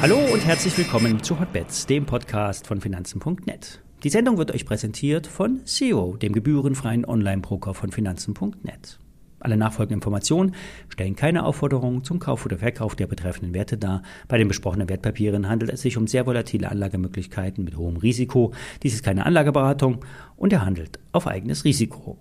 Hallo 0.00 0.16
und 0.32 0.46
herzlich 0.46 0.78
willkommen 0.78 1.24
zu 1.24 1.40
Hotbets, 1.40 1.86
dem 1.86 2.06
Podcast 2.06 2.68
von 2.68 2.80
Finanzen.net. 2.80 3.82
Die 4.04 4.10
Sendung 4.10 4.38
wird 4.38 4.52
euch 4.52 4.64
präsentiert 4.64 5.26
von 5.26 5.66
Zero, 5.66 6.16
dem 6.16 6.32
gebührenfreien 6.32 7.04
Online-Broker 7.04 7.74
von 7.74 7.90
Finanzen.net. 7.90 9.00
Alle 9.40 9.56
nachfolgenden 9.56 9.96
Informationen 9.96 10.54
stellen 10.88 11.16
keine 11.16 11.44
Aufforderung 11.44 12.04
zum 12.04 12.20
Kauf 12.20 12.46
oder 12.46 12.58
Verkauf 12.58 12.94
der 12.94 13.08
betreffenden 13.08 13.54
Werte 13.54 13.76
dar. 13.76 14.02
Bei 14.28 14.38
den 14.38 14.46
besprochenen 14.46 14.88
Wertpapieren 14.88 15.48
handelt 15.48 15.72
es 15.72 15.82
sich 15.82 15.96
um 15.96 16.06
sehr 16.06 16.26
volatile 16.26 16.70
Anlagemöglichkeiten 16.70 17.64
mit 17.64 17.76
hohem 17.76 17.96
Risiko. 17.96 18.52
Dies 18.84 18.94
ist 18.94 19.04
keine 19.04 19.26
Anlageberatung 19.26 20.04
und 20.36 20.52
er 20.52 20.64
handelt 20.64 21.00
auf 21.10 21.26
eigenes 21.26 21.64
Risiko. 21.64 22.18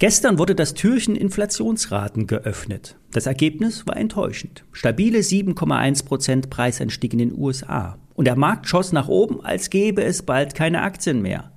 Gestern 0.00 0.38
wurde 0.38 0.56
das 0.56 0.74
Türchen 0.74 1.14
Inflationsraten 1.14 2.26
geöffnet. 2.26 2.96
Das 3.12 3.26
Ergebnis 3.26 3.86
war 3.86 3.96
enttäuschend. 3.96 4.64
Stabile 4.72 5.20
7,1 5.20 6.04
Prozent 6.04 6.50
Preisanstieg 6.50 7.12
in 7.12 7.20
den 7.20 7.38
USA. 7.38 7.98
Und 8.14 8.26
der 8.26 8.36
Markt 8.36 8.68
schoss 8.68 8.90
nach 8.90 9.06
oben, 9.06 9.44
als 9.44 9.70
gäbe 9.70 10.02
es 10.02 10.22
bald 10.22 10.56
keine 10.56 10.82
Aktien 10.82 11.22
mehr. 11.22 11.52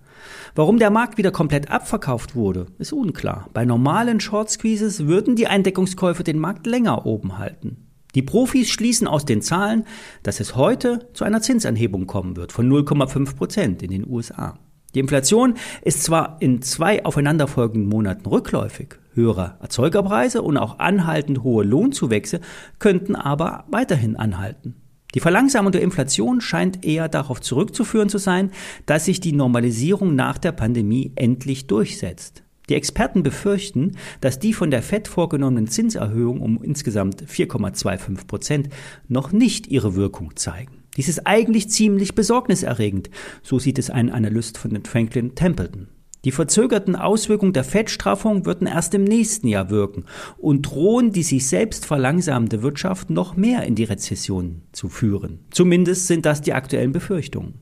Warum 0.54 0.78
der 0.78 0.92
Markt 0.92 1.18
wieder 1.18 1.32
komplett 1.32 1.72
abverkauft 1.72 2.36
wurde, 2.36 2.68
ist 2.78 2.94
unklar. 2.94 3.50
Bei 3.54 3.66
normalen 3.66 4.20
Short 4.20 4.52
Squeezes 4.52 5.08
würden 5.08 5.36
die 5.36 5.48
Eindeckungskäufe 5.48 6.24
den 6.24 6.38
Markt 6.38 6.68
länger 6.68 7.08
oben 7.08 7.40
halten. 7.40 7.88
Die 8.14 8.22
Profis 8.22 8.70
schließen 8.70 9.08
aus 9.08 9.26
den 9.26 9.42
Zahlen, 9.42 9.84
dass 10.22 10.40
es 10.40 10.56
heute 10.56 11.10
zu 11.14 11.24
einer 11.26 11.42
Zinsanhebung 11.42 12.06
kommen 12.06 12.36
wird 12.36 12.52
von 12.52 12.70
0,5 12.70 13.36
Prozent 13.36 13.84
in 13.84 13.90
den 13.90 14.08
USA. 14.08 14.60
Die 14.96 15.00
Inflation 15.00 15.56
ist 15.82 16.04
zwar 16.04 16.38
in 16.40 16.62
zwei 16.62 17.04
aufeinanderfolgenden 17.04 17.90
Monaten 17.90 18.26
rückläufig, 18.26 18.96
höhere 19.14 19.58
Erzeugerpreise 19.62 20.42
und 20.42 20.58
auch 20.58 20.80
anhaltend 20.80 21.44
hohe 21.44 21.66
Lohnzuwächse 21.66 22.40
könnten 22.80 23.16
aber 23.16 23.66
weiterhin 23.70 24.16
anhalten. 24.16 24.76
Die 25.16 25.20
Verlangsamung 25.20 25.72
der 25.72 25.82
Inflation 25.82 26.42
scheint 26.42 26.86
eher 26.86 27.10
darauf 27.10 27.42
zurückzuführen 27.42 28.10
zu 28.10 28.18
sein, 28.18 28.52
dass 28.86 29.06
sich 29.06 29.20
die 29.20 29.32
Normalisierung 29.32 30.16
nach 30.16 30.38
der 30.38 30.52
Pandemie 30.52 31.12
endlich 31.16 31.68
durchsetzt. 31.68 32.44
Die 32.70 32.76
Experten 32.76 33.24
befürchten, 33.24 33.94
dass 34.20 34.40
die 34.40 34.54
von 34.54 34.72
der 34.72 34.82
Fed 34.82 35.08
vorgenommenen 35.08 35.68
Zinserhöhungen 35.68 36.42
um 36.42 36.62
insgesamt 36.62 37.24
4,25 37.24 38.28
Prozent 38.28 38.70
noch 39.08 39.32
nicht 39.32 39.68
ihre 39.68 39.96
Wirkung 39.96 40.36
zeigen. 40.36 40.84
Dies 40.98 41.08
ist 41.08 41.28
eigentlich 41.28 41.70
ziemlich 41.70 42.16
besorgniserregend, 42.16 43.10
so 43.44 43.60
sieht 43.60 43.80
es 43.80 43.90
ein 43.90 44.12
Analyst 44.12 44.58
von 44.58 44.84
Franklin 44.84 45.36
Templeton. 45.36 45.88
Die 46.26 46.32
verzögerten 46.32 46.96
Auswirkungen 46.96 47.54
der 47.54 47.64
Fettstraffung 47.64 48.46
würden 48.46 48.68
erst 48.68 48.96
im 48.96 49.04
nächsten 49.04 49.48
Jahr 49.48 49.70
wirken 49.70 50.06
und 50.38 50.64
drohen 50.64 51.12
die 51.12 51.24
sich 51.24 51.48
selbst 51.48 51.86
verlangsamende 51.86 52.64
Wirtschaft 52.64 53.12
noch 53.12 53.38
mehr 53.38 53.64
in 53.64 53.76
die 53.76 53.84
Rezession 53.84 54.64
zu 54.72 54.90
führen. 54.90 55.46
Zumindest 55.52 56.08
sind 56.08 56.26
das 56.26 56.42
die 56.42 56.54
aktuellen 56.54 56.92
Befürchtungen. 56.92 57.60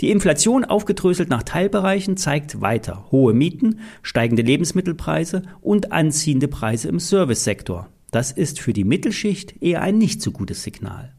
Die 0.00 0.10
Inflation 0.10 0.64
aufgedröselt 0.64 1.28
nach 1.28 1.42
Teilbereichen 1.42 2.16
zeigt 2.16 2.60
weiter 2.60 3.06
hohe 3.10 3.34
Mieten, 3.34 3.80
steigende 4.02 4.42
Lebensmittelpreise 4.42 5.42
und 5.60 5.92
anziehende 5.92 6.48
Preise 6.48 6.88
im 6.88 7.00
Servicesektor. 7.00 7.88
Das 8.10 8.30
ist 8.30 8.60
für 8.60 8.72
die 8.72 8.84
Mittelschicht 8.84 9.60
eher 9.62 9.82
ein 9.82 9.98
nicht 9.98 10.22
so 10.22 10.30
gutes 10.30 10.62
Signal. 10.62 11.14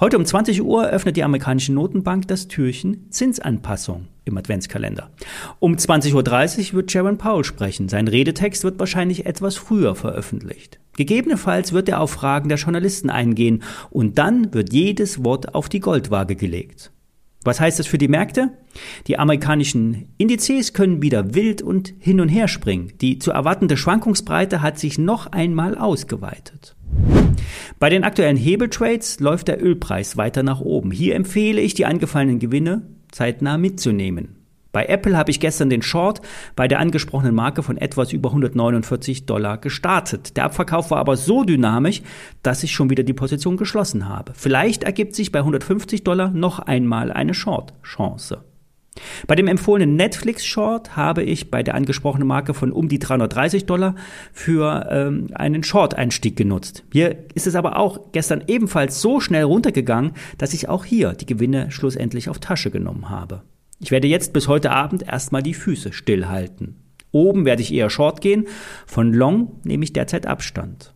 Heute 0.00 0.18
um 0.18 0.24
20 0.24 0.60
Uhr 0.62 0.88
öffnet 0.88 1.16
die 1.16 1.22
amerikanische 1.22 1.72
Notenbank 1.72 2.26
das 2.26 2.48
Türchen 2.48 3.10
Zinsanpassung 3.10 4.08
im 4.24 4.36
Adventskalender. 4.36 5.10
Um 5.60 5.76
20.30 5.76 6.70
Uhr 6.70 6.72
wird 6.74 6.90
Sharon 6.90 7.16
Powell 7.16 7.44
sprechen. 7.44 7.88
Sein 7.88 8.08
Redetext 8.08 8.64
wird 8.64 8.80
wahrscheinlich 8.80 9.24
etwas 9.26 9.54
früher 9.56 9.94
veröffentlicht. 9.94 10.80
Gegebenenfalls 10.96 11.72
wird 11.72 11.88
er 11.88 12.00
auf 12.00 12.10
Fragen 12.10 12.48
der 12.48 12.58
Journalisten 12.58 13.08
eingehen 13.08 13.62
und 13.90 14.18
dann 14.18 14.52
wird 14.52 14.72
jedes 14.72 15.24
Wort 15.24 15.54
auf 15.54 15.68
die 15.68 15.80
Goldwaage 15.80 16.34
gelegt. 16.34 16.90
Was 17.44 17.60
heißt 17.60 17.78
das 17.78 17.86
für 17.86 17.98
die 17.98 18.08
Märkte? 18.08 18.50
Die 19.06 19.18
amerikanischen 19.18 20.08
Indizes 20.16 20.72
können 20.72 21.02
wieder 21.02 21.34
wild 21.34 21.62
und 21.62 21.92
hin 22.00 22.20
und 22.20 22.30
her 22.30 22.48
springen. 22.48 22.94
Die 23.00 23.18
zu 23.18 23.30
erwartende 23.30 23.76
Schwankungsbreite 23.76 24.60
hat 24.60 24.78
sich 24.78 24.98
noch 24.98 25.26
einmal 25.26 25.76
ausgeweitet. 25.76 26.74
Bei 27.78 27.88
den 27.88 28.04
aktuellen 28.04 28.36
Hebeltrades 28.36 29.20
läuft 29.20 29.48
der 29.48 29.62
Ölpreis 29.62 30.16
weiter 30.16 30.42
nach 30.42 30.60
oben. 30.60 30.90
Hier 30.90 31.14
empfehle 31.14 31.60
ich, 31.60 31.74
die 31.74 31.86
angefallenen 31.86 32.38
Gewinne 32.38 32.82
zeitnah 33.10 33.58
mitzunehmen. 33.58 34.36
Bei 34.74 34.86
Apple 34.86 35.16
habe 35.16 35.30
ich 35.30 35.38
gestern 35.38 35.70
den 35.70 35.82
Short 35.82 36.20
bei 36.56 36.66
der 36.66 36.80
angesprochenen 36.80 37.34
Marke 37.34 37.62
von 37.62 37.78
etwas 37.78 38.12
über 38.12 38.30
149 38.30 39.24
Dollar 39.24 39.56
gestartet. 39.56 40.36
Der 40.36 40.46
Abverkauf 40.46 40.90
war 40.90 40.98
aber 40.98 41.16
so 41.16 41.44
dynamisch, 41.44 42.02
dass 42.42 42.64
ich 42.64 42.72
schon 42.72 42.90
wieder 42.90 43.04
die 43.04 43.12
Position 43.12 43.56
geschlossen 43.56 44.08
habe. 44.08 44.32
Vielleicht 44.34 44.82
ergibt 44.82 45.14
sich 45.14 45.30
bei 45.30 45.38
150 45.38 46.02
Dollar 46.02 46.30
noch 46.30 46.58
einmal 46.58 47.12
eine 47.12 47.34
Short-Chance. 47.34 48.42
Bei 49.26 49.34
dem 49.34 49.48
empfohlenen 49.48 49.96
Netflix-Short 49.96 50.96
habe 50.96 51.22
ich 51.22 51.50
bei 51.50 51.62
der 51.62 51.74
angesprochenen 51.74 52.28
Marke 52.28 52.54
von 52.54 52.72
um 52.72 52.88
die 52.88 52.98
330 52.98 53.66
Dollar 53.66 53.94
für 54.32 54.88
ähm, 54.90 55.28
einen 55.34 55.62
Short-Einstieg 55.62 56.36
genutzt. 56.36 56.84
Hier 56.92 57.16
ist 57.34 57.46
es 57.46 57.54
aber 57.54 57.76
auch 57.78 58.12
gestern 58.12 58.44
ebenfalls 58.46 59.00
so 59.00 59.20
schnell 59.20 59.44
runtergegangen, 59.44 60.12
dass 60.38 60.54
ich 60.54 60.68
auch 60.68 60.84
hier 60.84 61.12
die 61.12 61.26
Gewinne 61.26 61.70
schlussendlich 61.70 62.28
auf 62.28 62.38
Tasche 62.38 62.70
genommen 62.70 63.10
habe. 63.10 63.42
Ich 63.80 63.90
werde 63.90 64.08
jetzt 64.08 64.32
bis 64.32 64.48
heute 64.48 64.70
Abend 64.70 65.06
erstmal 65.06 65.42
die 65.42 65.54
Füße 65.54 65.92
stillhalten. 65.92 66.76
Oben 67.10 67.44
werde 67.44 67.62
ich 67.62 67.72
eher 67.72 67.90
Short 67.90 68.20
gehen, 68.20 68.46
von 68.86 69.12
Long 69.12 69.60
nehme 69.62 69.84
ich 69.84 69.92
derzeit 69.92 70.26
Abstand. 70.26 70.94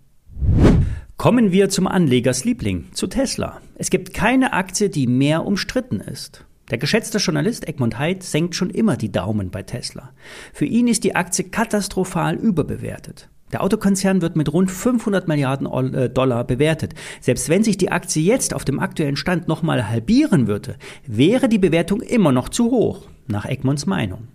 Kommen 1.17 1.51
wir 1.53 1.69
zum 1.69 1.87
Anlegersliebling, 1.87 2.93
zu 2.93 3.09
Tesla. 3.09 3.61
Es 3.75 3.91
gibt 3.91 4.15
keine 4.15 4.53
Aktie, 4.53 4.89
die 4.89 5.07
mehr 5.07 5.45
umstritten 5.45 6.01
ist. 6.01 6.45
Der 6.71 6.79
geschätzte 6.79 7.19
Journalist 7.19 7.67
Egmont 7.67 7.99
Heid 7.99 8.23
senkt 8.23 8.55
schon 8.55 8.71
immer 8.71 8.97
die 8.97 9.13
Daumen 9.13 9.51
bei 9.51 9.63
Tesla. 9.63 10.11
Für 10.53 10.67
ihn 10.67 10.89
ist 10.89 11.05
die 11.05 11.15
Aktie 11.15 11.45
katastrophal 11.45 12.37
überbewertet. 12.37 13.29
Der 13.53 13.63
Autokonzern 13.63 14.21
wird 14.21 14.37
mit 14.37 14.53
rund 14.53 14.71
500 14.71 15.27
Milliarden 15.27 15.95
äh, 15.95 16.11
Dollar 16.11 16.45
bewertet. 16.45 16.95
Selbst 17.21 17.49
wenn 17.49 17.65
sich 17.65 17.79
die 17.79 17.91
Aktie 17.91 18.23
jetzt 18.23 18.53
auf 18.53 18.65
dem 18.65 18.79
aktuellen 18.79 19.17
Stand 19.17 19.49
nochmal 19.49 19.89
halbieren 19.89 20.47
würde, 20.47 20.77
wäre 21.07 21.49
die 21.49 21.59
Bewertung 21.59 22.03
immer 22.03 22.33
noch 22.33 22.51
zu 22.51 22.71
hoch, 22.71 23.07
nach 23.27 23.47
Egmonts 23.47 23.87
Meinung. 23.87 24.29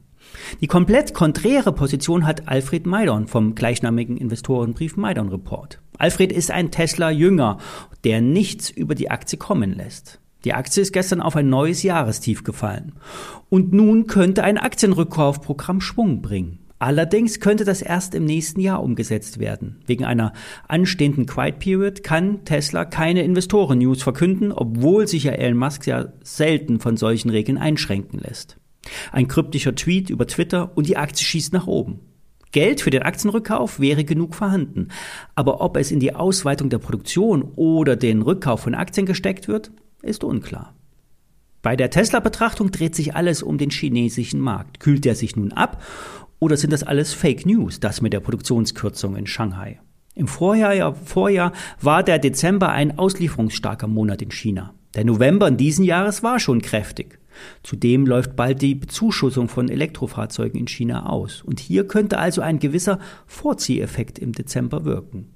Die 0.61 0.67
komplett 0.67 1.13
konträre 1.13 1.73
Position 1.73 2.25
hat 2.25 2.47
Alfred 2.47 2.87
Maidon 2.87 3.27
vom 3.27 3.53
gleichnamigen 3.53 4.17
Investorenbrief 4.17 4.97
Maidon 4.97 5.29
Report. 5.29 5.79
Alfred 5.99 6.31
ist 6.31 6.49
ein 6.49 6.71
Tesla-Jünger, 6.71 7.59
der 8.03 8.21
nichts 8.21 8.71
über 8.71 8.95
die 8.95 9.11
Aktie 9.11 9.37
kommen 9.37 9.73
lässt. 9.73 10.19
Die 10.45 10.53
Aktie 10.53 10.81
ist 10.81 10.91
gestern 10.91 11.21
auf 11.21 11.35
ein 11.35 11.49
neues 11.49 11.83
Jahrestief 11.83 12.43
gefallen. 12.43 12.93
Und 13.49 13.71
nun 13.71 14.07
könnte 14.07 14.43
ein 14.43 14.57
Aktienrückkaufprogramm 14.57 15.79
Schwung 15.79 16.21
bringen. 16.21 16.59
Allerdings 16.79 17.39
könnte 17.39 17.63
das 17.63 17.81
erst 17.81 18.13
im 18.13 18.25
nächsten 18.25 18.59
Jahr 18.59 18.83
umgesetzt 18.83 19.39
werden. 19.39 19.79
Wegen 19.85 20.03
einer 20.03 20.33
anstehenden 20.67 21.25
Quiet 21.25 21.59
Period 21.59 22.03
kann 22.03 22.43
Tesla 22.43 22.83
keine 22.83 23.23
Investoren-News 23.23 24.03
verkünden, 24.03 24.51
obwohl 24.51 25.07
sich 25.07 25.23
ja 25.23 25.31
Elon 25.31 25.57
Musk 25.57 25.87
ja 25.87 26.07
selten 26.23 26.81
von 26.81 26.97
solchen 26.97 27.29
Regeln 27.29 27.57
einschränken 27.57 28.19
lässt. 28.19 28.57
Ein 29.13 29.29
kryptischer 29.29 29.75
Tweet 29.75 30.09
über 30.09 30.27
Twitter 30.27 30.75
und 30.75 30.89
die 30.89 30.97
Aktie 30.97 31.25
schießt 31.25 31.53
nach 31.53 31.67
oben. 31.67 32.01
Geld 32.51 32.81
für 32.81 32.89
den 32.89 33.03
Aktienrückkauf 33.03 33.79
wäre 33.79 34.03
genug 34.03 34.35
vorhanden. 34.35 34.89
Aber 35.35 35.61
ob 35.61 35.77
es 35.77 35.89
in 35.89 36.01
die 36.01 36.13
Ausweitung 36.13 36.69
der 36.69 36.79
Produktion 36.79 37.51
oder 37.55 37.95
den 37.95 38.21
Rückkauf 38.21 38.59
von 38.59 38.75
Aktien 38.75 39.05
gesteckt 39.05 39.47
wird, 39.47 39.71
ist 40.03 40.23
unklar. 40.23 40.75
Bei 41.63 41.75
der 41.75 41.89
Tesla-Betrachtung 41.89 42.71
dreht 42.71 42.93
sich 42.93 43.15
alles 43.15 43.41
um 43.41 43.57
den 43.57 43.69
chinesischen 43.69 44.41
Markt. 44.41 44.79
Kühlt 44.79 45.05
der 45.05 45.15
sich 45.15 45.35
nun 45.35 45.53
ab 45.53 45.81
oder 46.39 46.57
sind 46.57 46.73
das 46.73 46.83
alles 46.83 47.13
Fake 47.13 47.45
News, 47.45 47.79
das 47.79 48.01
mit 48.01 48.11
der 48.11 48.19
Produktionskürzung 48.19 49.15
in 49.15 49.25
Shanghai? 49.25 49.79
Im 50.13 50.27
Vorjahr, 50.27 50.93
Vorjahr 50.93 51.53
war 51.81 52.03
der 52.03 52.19
Dezember 52.19 52.69
ein 52.69 52.99
auslieferungsstarker 52.99 53.87
Monat 53.87 54.21
in 54.21 54.29
China. 54.29 54.73
Der 54.93 55.05
November 55.05 55.47
in 55.47 55.57
diesen 55.57 55.85
Jahres 55.85 56.21
war 56.21 56.39
schon 56.39 56.61
kräftig. 56.61 57.17
Zudem 57.63 58.05
läuft 58.05 58.35
bald 58.35 58.61
die 58.61 58.75
Bezuschussung 58.75 59.47
von 59.47 59.69
Elektrofahrzeugen 59.69 60.59
in 60.59 60.67
China 60.67 61.07
aus. 61.07 61.41
Und 61.41 61.59
hier 61.59 61.87
könnte 61.87 62.19
also 62.19 62.41
ein 62.41 62.59
gewisser 62.59 62.99
Vorzieheffekt 63.25 64.19
im 64.19 64.33
Dezember 64.33 64.85
wirken. 64.85 65.29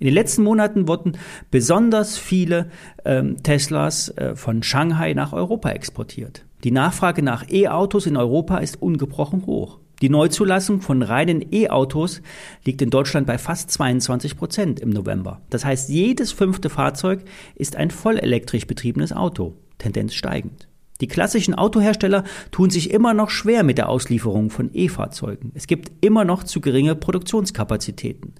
In 0.00 0.06
den 0.06 0.14
letzten 0.14 0.42
Monaten 0.42 0.88
wurden 0.88 1.16
besonders 1.50 2.18
viele 2.18 2.70
ähm, 3.04 3.42
Teslas 3.42 4.08
äh, 4.16 4.34
von 4.34 4.62
Shanghai 4.62 5.14
nach 5.14 5.32
Europa 5.32 5.70
exportiert. 5.70 6.44
Die 6.64 6.72
Nachfrage 6.72 7.22
nach 7.22 7.48
E-Autos 7.48 8.06
in 8.06 8.16
Europa 8.16 8.58
ist 8.58 8.82
ungebrochen 8.82 9.46
hoch. 9.46 9.78
Die 10.02 10.08
Neuzulassung 10.08 10.80
von 10.80 11.02
reinen 11.02 11.44
E-Autos 11.52 12.22
liegt 12.64 12.82
in 12.82 12.90
Deutschland 12.90 13.26
bei 13.26 13.38
fast 13.38 13.70
22 13.70 14.36
Prozent 14.36 14.80
im 14.80 14.90
November. 14.90 15.40
Das 15.50 15.64
heißt, 15.64 15.88
jedes 15.88 16.32
fünfte 16.32 16.68
Fahrzeug 16.70 17.24
ist 17.54 17.76
ein 17.76 17.90
vollelektrisch 17.90 18.66
betriebenes 18.66 19.12
Auto, 19.12 19.54
Tendenz 19.78 20.14
steigend. 20.14 20.68
Die 21.00 21.08
klassischen 21.08 21.54
Autohersteller 21.54 22.22
tun 22.52 22.70
sich 22.70 22.90
immer 22.90 23.14
noch 23.14 23.30
schwer 23.30 23.64
mit 23.64 23.78
der 23.78 23.88
Auslieferung 23.88 24.50
von 24.50 24.70
E-Fahrzeugen. 24.72 25.50
Es 25.54 25.66
gibt 25.66 25.90
immer 26.04 26.24
noch 26.24 26.44
zu 26.44 26.60
geringe 26.60 26.94
Produktionskapazitäten. 26.94 28.34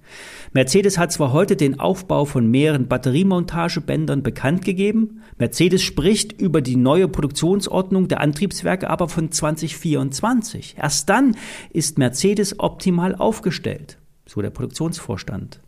Mercedes 0.52 0.96
hat 0.96 1.10
zwar 1.10 1.32
heute 1.32 1.56
den 1.56 1.80
Aufbau 1.80 2.24
von 2.24 2.48
mehreren 2.48 2.86
Batteriemontagebändern 2.86 4.22
bekannt 4.22 4.64
gegeben, 4.64 5.20
Mercedes 5.36 5.82
spricht 5.82 6.40
über 6.40 6.60
die 6.60 6.76
neue 6.76 7.08
Produktionsordnung 7.08 8.06
der 8.06 8.20
Antriebswerke 8.20 8.88
aber 8.88 9.08
von 9.08 9.32
2024. 9.32 10.76
Erst 10.78 11.08
dann 11.08 11.36
ist 11.70 11.98
Mercedes 11.98 12.60
optimal 12.60 13.16
aufgestellt, 13.16 13.98
so 14.26 14.42
der 14.42 14.50
Produktionsvorstand. 14.50 15.63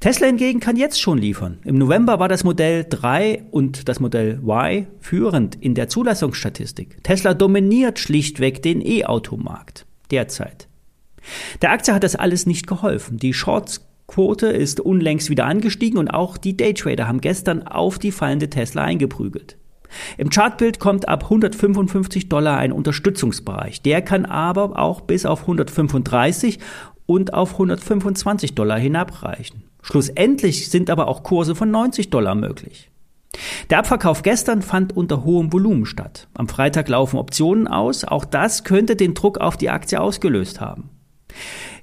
Tesla 0.00 0.26
hingegen 0.26 0.60
kann 0.60 0.76
jetzt 0.76 1.00
schon 1.00 1.18
liefern. 1.18 1.58
Im 1.64 1.76
November 1.76 2.18
war 2.18 2.28
das 2.28 2.44
Modell 2.44 2.86
3 2.88 3.44
und 3.50 3.88
das 3.88 4.00
Modell 4.00 4.40
Y 4.42 4.86
führend 5.00 5.56
in 5.56 5.74
der 5.74 5.88
Zulassungsstatistik. 5.88 7.02
Tesla 7.04 7.34
dominiert 7.34 7.98
schlichtweg 7.98 8.62
den 8.62 8.80
E-Automarkt 8.84 9.86
derzeit. 10.10 10.68
Der 11.60 11.72
Aktie 11.72 11.94
hat 11.94 12.02
das 12.02 12.16
alles 12.16 12.46
nicht 12.46 12.66
geholfen. 12.66 13.18
Die 13.18 13.34
Shorts-Quote 13.34 14.46
ist 14.46 14.80
unlängst 14.80 15.28
wieder 15.28 15.44
angestiegen 15.44 15.98
und 15.98 16.08
auch 16.08 16.38
die 16.38 16.56
Daytrader 16.56 17.06
haben 17.06 17.20
gestern 17.20 17.66
auf 17.66 17.98
die 17.98 18.12
fallende 18.12 18.48
Tesla 18.48 18.82
eingeprügelt. 18.82 19.58
Im 20.16 20.30
Chartbild 20.30 20.78
kommt 20.78 21.08
ab 21.08 21.24
155 21.24 22.28
Dollar 22.28 22.56
ein 22.58 22.72
Unterstützungsbereich. 22.72 23.82
Der 23.82 24.02
kann 24.02 24.24
aber 24.24 24.78
auch 24.78 25.00
bis 25.00 25.26
auf 25.26 25.42
135 25.42 26.60
und 27.10 27.34
auf 27.34 27.54
125 27.54 28.54
Dollar 28.54 28.78
hinabreichen. 28.78 29.64
Schlussendlich 29.82 30.70
sind 30.70 30.90
aber 30.90 31.08
auch 31.08 31.24
Kurse 31.24 31.56
von 31.56 31.68
90 31.68 32.08
Dollar 32.10 32.36
möglich. 32.36 32.88
Der 33.68 33.80
Abverkauf 33.80 34.22
gestern 34.22 34.62
fand 34.62 34.96
unter 34.96 35.24
hohem 35.24 35.52
Volumen 35.52 35.86
statt. 35.86 36.28
Am 36.34 36.46
Freitag 36.46 36.88
laufen 36.88 37.16
Optionen 37.16 37.66
aus. 37.66 38.04
Auch 38.04 38.24
das 38.24 38.62
könnte 38.62 38.94
den 38.94 39.14
Druck 39.14 39.38
auf 39.38 39.56
die 39.56 39.70
Aktie 39.70 40.00
ausgelöst 40.00 40.60
haben. 40.60 40.88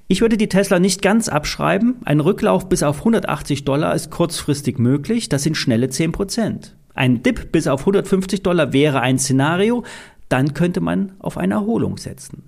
Ich 0.06 0.22
würde 0.22 0.38
die 0.38 0.48
Tesla 0.48 0.78
nicht 0.78 1.02
ganz 1.02 1.28
abschreiben. 1.28 1.96
Ein 2.06 2.20
Rücklauf 2.20 2.70
bis 2.70 2.82
auf 2.82 3.00
180 3.00 3.66
Dollar 3.66 3.94
ist 3.94 4.10
kurzfristig 4.10 4.78
möglich. 4.78 5.28
Das 5.28 5.42
sind 5.42 5.58
schnelle 5.58 5.90
10 5.90 6.12
Prozent. 6.12 6.74
Ein 6.94 7.22
Dip 7.22 7.52
bis 7.52 7.66
auf 7.66 7.80
150 7.80 8.42
Dollar 8.42 8.72
wäre 8.72 9.02
ein 9.02 9.18
Szenario. 9.18 9.84
Dann 10.30 10.54
könnte 10.54 10.80
man 10.80 11.12
auf 11.18 11.36
eine 11.36 11.52
Erholung 11.52 11.98
setzen. 11.98 12.44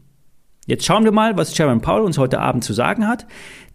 Jetzt 0.66 0.84
schauen 0.84 1.04
wir 1.04 1.12
mal, 1.12 1.36
was 1.36 1.56
Sharon 1.56 1.80
Paul 1.80 2.02
uns 2.02 2.18
heute 2.18 2.40
Abend 2.40 2.64
zu 2.64 2.72
sagen 2.72 3.08
hat. 3.08 3.26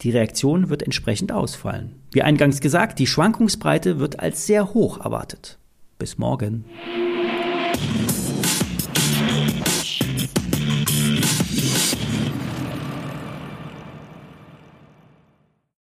Die 0.01 0.11
Reaktion 0.11 0.69
wird 0.69 0.83
entsprechend 0.83 1.31
ausfallen. 1.31 1.95
Wie 2.11 2.21
eingangs 2.21 2.61
gesagt, 2.61 2.99
die 2.99 3.07
Schwankungsbreite 3.07 3.99
wird 3.99 4.19
als 4.19 4.45
sehr 4.45 4.73
hoch 4.73 5.03
erwartet. 5.03 5.57
Bis 5.97 6.17
morgen. 6.17 6.65